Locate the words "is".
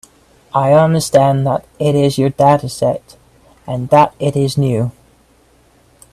1.93-2.17, 4.35-4.57